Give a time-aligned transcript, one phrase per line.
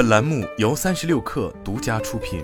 [0.00, 2.42] 本栏目由三十六氪独家出品。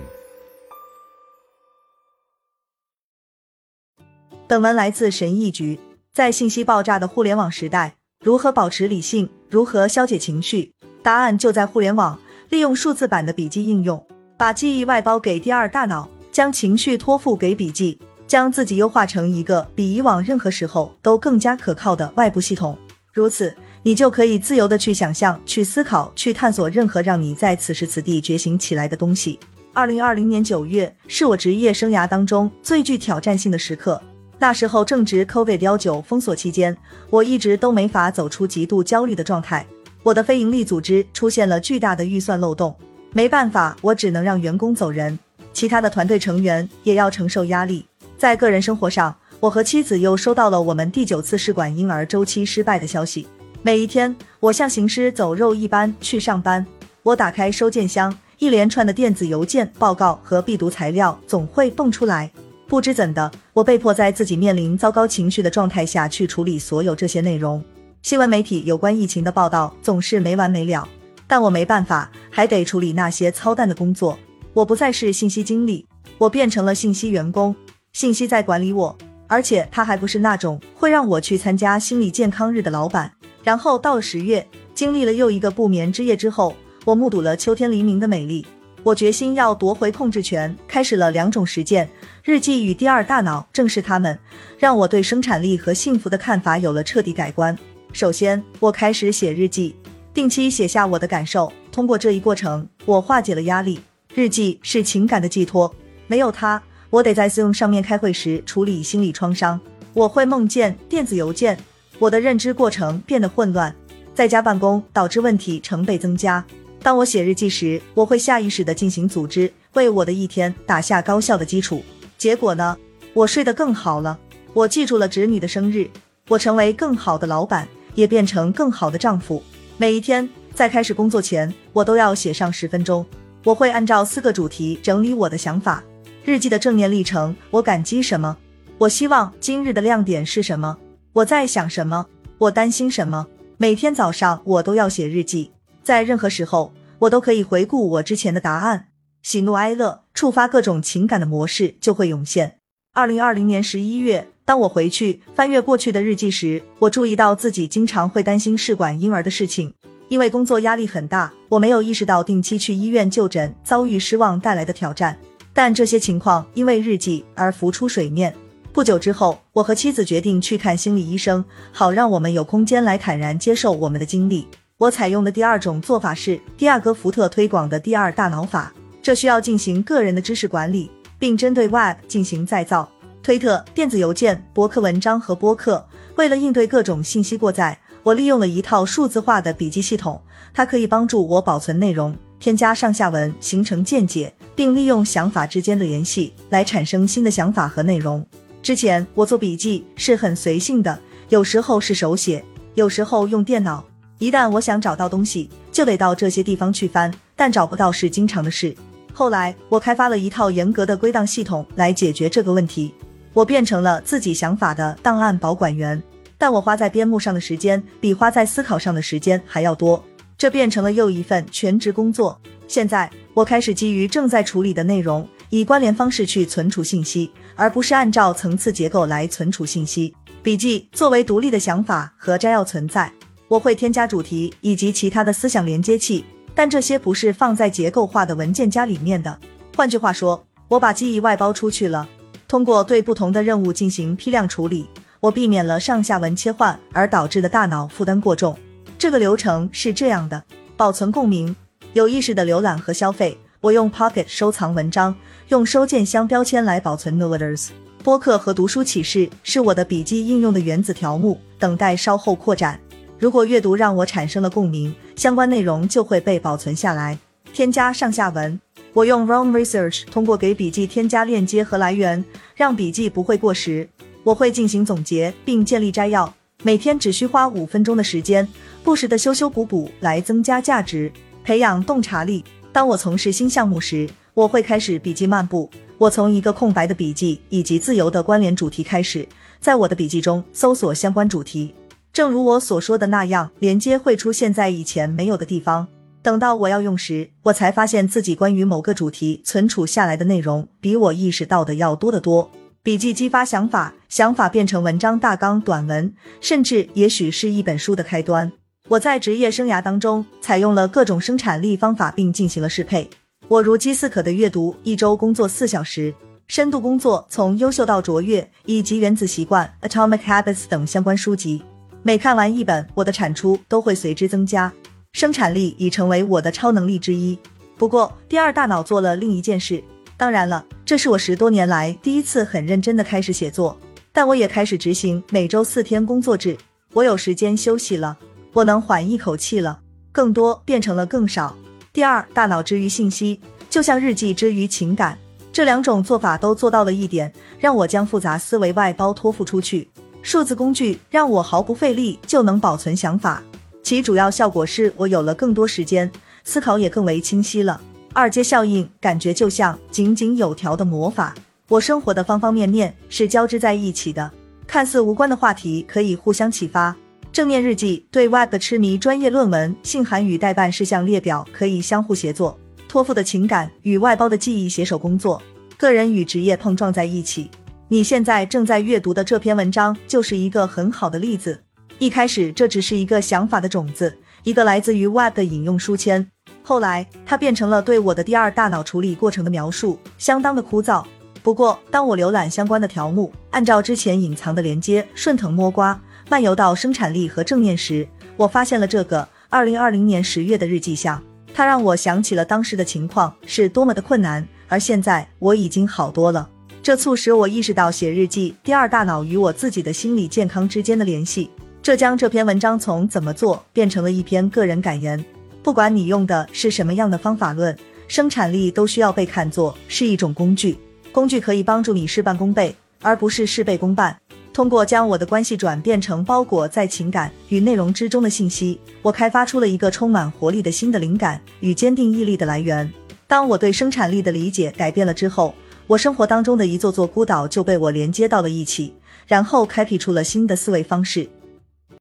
[4.47, 5.79] 本文来自神意局。
[6.13, 9.27] 在信息爆炸的互联网时代，如何保持理性？
[9.49, 10.71] 如何消解情绪？
[11.01, 12.19] 答案就在互联网。
[12.49, 14.05] 利用数字版的笔记应用，
[14.37, 22.77] 把记忆外包给第二大脑，将情绪托付给笔记，将自己优化成一个比以往任何时候都更加可靠的外部系统。
[23.11, 23.57] 如此。
[23.87, 29.39] 你就可以自由的去想象、去思考、去探索任何让你在此时此地觉醒起来的东西。
[29.71, 34.01] 二零二零年九月是我职业生涯当中最具挑战性的时刻，
[34.39, 36.75] 那时候正值 COVID 幺九封锁期间，
[37.09, 39.65] 我一直都没法走出极度焦虑的状态。
[40.03, 42.75] 我的非营利组织出现了巨大的预算漏洞，
[43.13, 45.17] 没办法，我只能让员工走人，
[45.53, 47.85] 其他的团队成员也要承受压力。
[48.17, 53.25] 在个人生活上，我和妻子又收到了我们第九次试管婴儿周期失败的消息。
[53.63, 56.65] 每一天，我像行尸走肉一般去上班。
[57.03, 62.31] 我打开收件箱，一连串的电子邮件、报告和必读材料总会蹦出来。
[62.67, 67.63] 不知怎的，我被迫在自己面临糟糕情绪的状态下去处理所有这些内容。
[68.01, 70.87] 新闻媒体有关疫情的报道总是没完没了，
[71.25, 74.17] 但我没办法，还得处理那些操蛋的工作。
[74.53, 75.85] 我不再是信息经理，
[76.17, 77.55] 我变成了信息员工。
[77.93, 78.97] 信息在管理我，
[79.27, 83.11] 而且他还不是那种会让我去参加心理健康日的老板。
[83.47, 84.45] 然后到了十月，
[84.75, 86.53] 经历了又一个不眠之夜之后，
[86.83, 88.45] 我目睹了秋天黎明的美丽。
[88.83, 91.89] 我决心要夺回控制权，开始了两种实践：
[92.25, 93.47] 日记与第二大脑。
[93.53, 94.19] 正是他们，
[94.59, 97.57] 让我对生产力和幸福的看法有了彻底改观。
[97.93, 99.73] 首先，我开始写日记，
[100.13, 101.49] 定期写下我的感受。
[101.71, 103.79] 通过这一过程，我化解了压力。
[104.13, 105.73] 日记是情感的寄托，
[106.07, 109.57] 没有它，我得在 Zoom 上面开会时处理心理创伤。
[109.93, 111.57] 我会梦见电子邮件。
[111.99, 113.73] 我的认知过程变得混乱，
[114.13, 116.43] 在家办公导致问题成倍增加。
[116.83, 121.83] 当我写日记时，我会下意识地进行组织，为我的一天打下高效的基础。
[122.17, 122.77] 结果呢？
[123.13, 124.17] 我睡得更好了。
[124.53, 125.89] 我记住了侄女的生日。
[126.29, 129.41] 我成为更好的老板，也变成更好的丈夫。
[129.77, 133.05] 每一天在开始工作前，我都要写上十分钟。
[133.43, 135.83] 我会按照四个主题整理我的想法。
[136.23, 137.35] 日记的正念历程。
[137.49, 138.37] 我感激什么？
[138.77, 140.77] 我希望今日的亮点是什么？
[141.17, 142.05] 我在想什么？
[142.37, 143.25] 我担心什么？
[143.57, 145.49] 每天早上我都要写日记，
[145.81, 148.89] 在任何时候我都可以回顾我之前的答案，
[149.23, 152.59] 喜怒哀乐，触发各种情感的模式就会涌现。
[152.93, 159.73] 二零二零年十一月，当我回去翻阅过去的日记时，我注意到自己经常会担心试管婴儿的事情，
[160.09, 165.17] 因为工作压力很大，我没有意识到定期去医院就诊遭遇失望带来的挑战，
[165.51, 168.35] 但这些情况因为日记而浮出水面。
[168.77, 174.47] 不久之后，我和妻子决定去看心理医生，好让我们有空间来坦然接受我们的经历。
[174.77, 178.71] 我采用的第二种做法是迪亚哥福特推广的第二大脑法，
[179.01, 182.87] 这需要进行个人的知识管理，并针对 Web 进行再造。
[183.23, 185.83] 推特、电子邮件、博客文章和播客。
[186.15, 190.21] 为了应对各种信息过载，我利用了一套数字化的笔记系统，
[190.53, 198.23] 它可以帮助我保存内容、添加上下文、形成见解，并利用想法之间的联系来产生新的想法和内容。
[198.67, 202.43] 之前我做笔记是很随性的，有时候是手写，
[202.75, 203.81] 有时候用电脑。
[204.17, 208.75] 一旦我想找到东西，就得到这些地方去翻，但找不到是经常的事。
[209.13, 212.93] 后来我开发了一套严格的归档系统来解决这个问题，
[213.31, 216.03] 我变成了自己想法的档案保管员。
[216.37, 220.03] 但我花在边牧上的时间比花在思考上的时间还要多，
[220.37, 222.37] 这变成了又一份全职工作。
[222.67, 225.25] 现在我开始基于正在处理的内容。
[225.49, 230.13] 以关联方式去存储信息，而不是按照层次结构来存储信息。
[230.43, 233.11] 笔记作为独立的想法和摘要存在，
[233.47, 239.37] 我会添加主题以及其他的思想连接器，但这些不是放在结构化的文件夹里面的。
[239.75, 242.07] 换句话说，我把记忆外包出去了。
[242.47, 244.87] 通过对不同的任务进行批量处理，
[245.19, 248.57] 我避免了上下文切换而导致的大脑负担过重。
[248.97, 250.41] 这个流程是这样的：
[250.77, 251.55] 保存共鸣，
[251.93, 253.37] 有意识的浏览和消费。
[253.59, 255.15] 我用 Pocket 收藏文章，
[255.47, 257.69] 用收件箱标签来保存 Notes。
[258.03, 262.79] 播客和读书启示是我的笔记应用的原子条目，等待稍后扩展。
[263.17, 267.17] 如果阅读让我产生了共鸣，相关内容就会被保存下来。
[267.51, 268.59] 添加上下文，
[268.93, 272.23] 我用 rom Research 通过给笔记添加链接和来源，
[272.55, 273.89] 让笔记不会过时。
[274.23, 276.31] 我会进行总结并建立摘要，
[276.61, 278.47] 每天只需花五分钟的时间，
[278.83, 281.11] 不时的修修补补来增加价值，
[281.43, 282.43] 培养洞察力。
[282.77, 285.67] 当我从事新项目时，我会开始笔记漫步。
[285.97, 289.27] 我从一个空白的笔记以及自由的关联主题开始，
[289.59, 291.73] 在我的笔记中搜索相关主题。
[292.13, 295.87] 正如我所说的那样，连接会出现在以前没有的地方。
[296.21, 302.51] 等到我要用时，我才发现自己关于某个主题存储下来的内容比我意识到的要多得多。
[302.83, 308.51] 笔记激发想法，想法变成文章大纲、短文，甚至也许是一本书的开端。
[308.89, 313.09] 我在职业生涯当中采用了各种生产力方法，并进行了适配。
[313.49, 316.13] 我如饥似渴的阅读一周工作四小时，
[316.47, 321.61] 深度工作从优秀到卓越，以及原子习惯 （Atomic Habits） 等相关书籍。
[322.01, 324.71] 每看完一本，我的产出都会随之增加，
[325.11, 327.37] 生产力已成为我的超能力之一。
[327.77, 329.83] 不过，第二大脑做了另一件事。
[330.15, 333.77] 当然了，这是我十多年来第一次很认真的开始写作，
[334.13, 336.57] 但我也开始执行每周四天工作制。
[336.93, 338.17] 我有时间休息了，
[338.53, 339.79] 我能缓一口气了，
[340.11, 341.55] 更多变成了更少。
[341.93, 343.39] 第二，大脑之于信息，
[343.69, 345.17] 就像日记之于情感，
[345.51, 349.89] 这两种做法都做到了一点，让我将复杂思维外包托付出去。
[350.21, 353.41] 数字工具让我毫不费力就能保存想法，
[353.81, 356.11] 其主要效果是我有了更多时间，
[356.43, 357.79] 思考也更为清晰了。
[358.13, 361.33] 二阶效应感觉就像井井有条的魔法，
[361.69, 364.29] 我生活的方方面面是交织在一起的，
[364.65, 366.95] 看似无关的话题可以互相启发。
[367.31, 372.57] 正念日记、对 Web 的痴迷、专业论文、信函与代办事项列表可以相互协作，
[372.87, 375.41] 托付的情感与外包的记忆携手工作，
[375.77, 377.49] 个人与职业碰撞在一起。
[377.89, 381.59] 你现在正在阅读的这篇文章就是一个很好的例子。
[381.99, 386.27] 一开始这只是一个想法的种子，一个来自于 Web 的引用书签。
[386.63, 391.03] 后来，它变成了对我的第二大脑处理过程的描述，相当的枯燥。
[391.41, 395.97] 不过，当我浏览相关的条目，按照之前隐藏的连接顺藤摸瓜，
[396.29, 401.21] 漫游到生产力和正念时，我发现了这个二零二零年十月的日记项。
[401.53, 406.47] 它让我想起了当时的情况是多么的困难，而现在我已经好多了。
[406.83, 411.49] 这促使我意识到写日记第二大脑与我自己的心理健康之间的联系，
[411.81, 415.23] 这将这篇文章从怎么做变成了一篇个人感言。
[415.63, 417.75] 不管你用的是什么样的方法论，
[418.07, 420.77] 生产力都需要被看作是一种工具。
[421.11, 424.15] 工具可以帮助你事半功倍，而不是事倍功半。
[424.57, 432.91] 通过将我的关系转变成包裹在情感与内容之中的信息，我开发出了一个充满活力的新的灵感与坚定毅力的来源。
[433.27, 435.53] 当我对生产力的理解改变了之后，
[435.85, 438.95] 我生活当中的一座座孤岛就被我连接到了一起，
[439.27, 441.29] 然后开辟出了新的思维方式。